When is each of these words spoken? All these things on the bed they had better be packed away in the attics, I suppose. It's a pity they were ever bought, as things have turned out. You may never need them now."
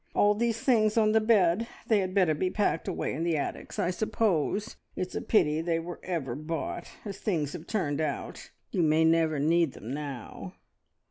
All 0.15 0.33
these 0.33 0.59
things 0.59 0.97
on 0.97 1.11
the 1.11 1.21
bed 1.21 1.67
they 1.85 1.99
had 1.99 2.15
better 2.15 2.33
be 2.33 2.49
packed 2.49 2.87
away 2.87 3.13
in 3.13 3.21
the 3.23 3.37
attics, 3.37 3.77
I 3.77 3.91
suppose. 3.91 4.75
It's 4.95 5.13
a 5.13 5.21
pity 5.21 5.61
they 5.61 5.77
were 5.77 5.99
ever 6.01 6.33
bought, 6.33 6.89
as 7.05 7.19
things 7.19 7.53
have 7.53 7.67
turned 7.67 8.01
out. 8.01 8.49
You 8.71 8.81
may 8.81 9.05
never 9.05 9.37
need 9.37 9.73
them 9.73 9.93
now." 9.93 10.55